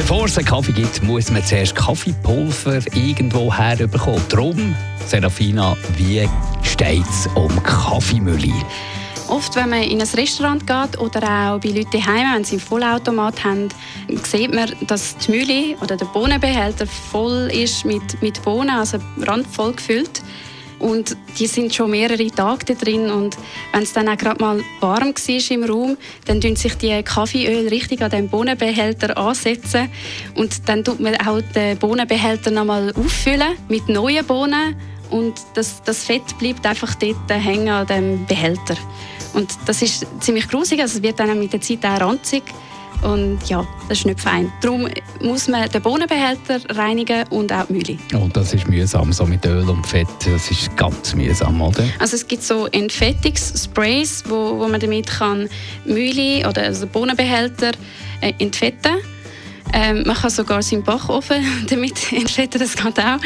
Bevor 0.00 0.24
es 0.24 0.38
einen 0.38 0.46
Kaffee 0.46 0.72
gibt, 0.72 1.02
muss 1.02 1.30
man 1.30 1.44
zuerst 1.44 1.76
Kaffeepulver 1.76 2.80
irgendwo 2.94 3.52
herbekommen. 3.52 4.22
Darum, 4.30 4.74
Serafina, 5.06 5.76
wie 5.98 6.26
steht 6.62 7.04
es 7.06 7.28
um 7.34 7.62
Kaffeemühle? 7.62 8.50
Oft, 9.28 9.54
wenn 9.56 9.68
man 9.68 9.82
in 9.82 10.00
ein 10.00 10.08
Restaurant 10.08 10.66
geht 10.66 10.98
oder 10.98 11.18
auch 11.52 11.60
bei 11.60 11.68
Leuten 11.68 11.90
daheim, 11.92 12.34
wenn 12.34 12.44
sie 12.44 12.52
einen 12.52 12.60
Vollautomat 12.60 13.44
haben, 13.44 13.68
sieht 14.24 14.54
man, 14.54 14.72
dass 14.86 15.18
die 15.18 15.32
Mühle 15.32 15.76
oder 15.82 15.98
der 15.98 16.06
Bohnenbehälter 16.06 16.86
voll 16.86 17.50
ist 17.52 17.84
mit, 17.84 18.22
mit 18.22 18.42
Bohnen, 18.42 18.70
also 18.70 18.96
randvoll 19.20 19.74
gefüllt. 19.74 20.22
Und 20.80 21.16
die 21.38 21.46
sind 21.46 21.74
schon 21.74 21.90
mehrere 21.90 22.26
Tage 22.30 22.64
da 22.64 22.74
drin. 22.74 23.10
Und 23.10 23.36
wenn 23.72 23.82
es 23.82 23.92
dann 23.92 24.08
auch 24.08 24.16
gerade 24.16 24.40
mal 24.40 24.60
warm 24.80 25.14
war 25.14 25.50
im 25.50 25.64
Raum, 25.64 25.96
dann 26.24 26.40
tun 26.40 26.56
sich 26.56 26.74
die 26.76 27.02
Kaffeeöl 27.02 27.68
richtig 27.68 28.02
an 28.02 28.10
den 28.10 28.28
Bohnenbehälter 28.28 29.16
ansetzen. 29.16 29.90
Und 30.34 30.68
dann 30.68 30.82
tut 30.82 30.98
man 30.98 31.14
auch 31.16 31.40
den 31.54 31.78
Bohnenbehälter 31.78 32.50
nochmal 32.50 32.92
auffüllen 32.96 33.56
mit 33.68 33.88
neuen 33.88 34.26
Bohnen. 34.26 34.74
Und 35.10 35.34
das, 35.54 35.82
das 35.84 36.04
Fett 36.04 36.38
bleibt 36.38 36.64
einfach 36.66 36.94
dort 36.94 37.28
hängen 37.28 37.68
an 37.68 37.86
dem 37.86 38.26
Behälter. 38.26 38.76
Und 39.34 39.50
das 39.66 39.82
ist 39.82 40.06
ziemlich 40.20 40.48
grusig, 40.48 40.80
also 40.80 40.98
es 40.98 41.02
wird 41.02 41.20
dann 41.20 41.38
mit 41.38 41.52
der 41.52 41.60
Zeit 41.60 41.84
auch 41.84 42.00
ranzig. 42.00 42.42
Und 43.02 43.38
ja, 43.48 43.66
das 43.88 43.98
ist 43.98 44.06
nicht 44.06 44.20
fein. 44.20 44.52
Darum 44.60 44.88
muss 45.22 45.48
man 45.48 45.68
den 45.70 45.82
Bohnenbehälter 45.82 46.60
reinigen 46.68 47.26
und 47.30 47.52
auch 47.52 47.66
die 47.68 47.72
Mühle. 47.72 47.98
Und 48.14 48.36
das 48.36 48.52
ist 48.52 48.68
mühsam, 48.68 49.12
so 49.12 49.24
mit 49.24 49.44
Öl 49.46 49.68
und 49.68 49.86
Fett. 49.86 50.08
Das 50.24 50.50
ist 50.50 50.76
ganz 50.76 51.14
mühsam, 51.14 51.60
oder? 51.60 51.84
Also 51.98 52.16
es 52.16 52.26
gibt 52.26 52.42
so 52.42 52.66
Entfettungssprays, 52.66 54.24
wo, 54.26 54.58
wo 54.58 54.68
man 54.68 54.80
damit 54.80 55.06
kann 55.06 55.48
Mühle 55.84 56.46
oder 56.48 56.62
also 56.62 56.86
Bohnenbehälter 56.86 57.72
äh, 58.20 58.32
entfetten 58.38 58.98
ähm, 59.72 60.02
man 60.04 60.16
kann 60.16 60.30
sogar 60.30 60.62
seinen 60.62 60.82
Backofen 60.82 61.44
damit 61.68 62.12
entfetten, 62.12 62.60
das 62.60 62.76
geht 62.76 62.98
auch. 62.98 63.18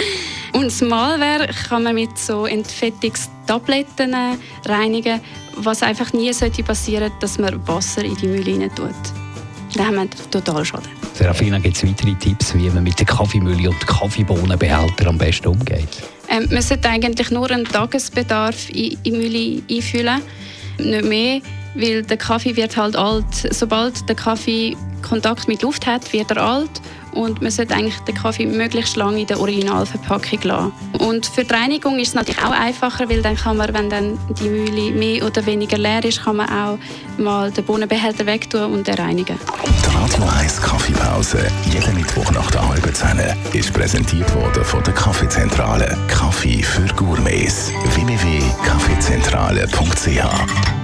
Und 0.53 0.67
das 0.67 0.83
Malwehr 0.83 1.49
kann 1.69 1.85
man 1.85 1.95
mit 1.95 2.19
so 2.19 2.47
Entfettungstabletten 2.47 4.13
äh, 4.13 4.37
reinigen, 4.67 5.21
was 5.57 5.83
einfach 5.83 6.13
nie 6.13 6.33
sollte 6.33 6.63
passieren 6.63 7.13
dass 7.21 7.39
man 7.39 7.67
Wasser 7.67 8.05
in 8.05 8.17
die 8.17 8.27
Mühle 8.27 8.61
rein 8.61 8.75
tut. 8.75 9.24
Dann 9.77 9.87
haben 9.87 9.97
wir 9.97 10.31
total 10.31 10.65
Schaden. 10.65 10.89
Serafina, 11.15 11.59
gibt 11.59 11.77
es 11.77 11.85
weitere 11.85 12.15
Tipps, 12.15 12.55
wie 12.55 12.71
man 12.71 12.85
mit 12.85 12.99
der 12.99 13.07
Kaffeemühle 13.07 13.71
und 13.71 13.87
Kaffeebohnenbehälter 13.87 15.09
am 15.09 15.19
besten 15.19 15.49
umgeht? 15.49 15.89
Ähm, 16.29 16.49
man 16.51 16.63
sollte 16.63 16.89
eigentlich 16.89 17.31
nur 17.31 17.51
einen 17.51 17.65
Tagesbedarf 17.65 18.71
in 18.71 18.97
die 19.05 19.11
Mühle 19.11 19.63
einfüllen, 19.71 20.23
nicht 20.79 21.05
mehr, 21.05 21.41
weil 21.75 22.03
der 22.03 22.17
Kaffee 22.17 22.57
wird 22.57 22.77
halt 22.77 22.97
alt. 22.97 23.49
Sobald 23.51 24.09
der 24.09 24.17
Kaffee 24.17 24.77
Kontakt 25.03 25.49
mit 25.49 25.63
Luft 25.63 25.87
hat, 25.87 26.13
wird 26.13 26.31
er 26.31 26.39
alt 26.39 26.71
und 27.15 27.43
man 27.43 27.51
sollte 27.51 27.75
eigentlich 27.75 27.99
den 28.01 28.15
Kaffee 28.15 28.47
möglichst 28.47 28.97
lange 28.97 29.21
in 29.21 29.27
der 29.27 29.41
Originalverpackung 29.41 30.41
lassen. 30.43 30.73
Und 30.99 31.27
für 31.27 31.45
die 31.45 31.53
Reinigung 31.53 31.99
ist 31.99 32.09
es 32.09 32.15
natürlich 32.15 32.43
auch 32.43 32.53
einfacher, 32.53 33.09
weil 33.09 33.23
dann 33.23 33.37
kann 33.37 33.57
man, 33.57 33.73
wenn 33.75 33.91
dann 33.91 34.19
die 34.41 34.49
Mühle 34.49 34.93
mehr 34.93 35.25
oder 35.25 35.45
weniger 35.47 35.79
leer 35.79 36.05
ist, 36.05 36.25
kann 36.25 36.37
man 36.37 36.49
auch 36.49 36.79
mal 37.19 37.51
den 37.51 37.65
Bohnenbehälter 37.65 38.27
wegtun 38.27 38.73
und 38.73 38.87
den 38.87 38.95
reinigen. 38.95 39.37
Die 39.65 39.97
Radio 39.97 40.25
1 40.39 40.61
Kaffeepause, 40.61 41.49
jeden 41.73 41.95
Mittwoch 41.95 42.31
nach 42.33 42.51
der 42.51 42.69
halben 42.69 42.95
Zehn, 42.95 43.19
ist 43.53 43.73
präsentiert 43.73 44.35
worden 44.35 44.65
von 44.65 44.83
der 44.83 44.93
Kaffeezentrale. 44.95 45.97
Kaffee 46.09 46.63
für 46.63 46.87
Gourmets. 46.95 47.71
www.kaffeezentrale.ch 47.95 50.84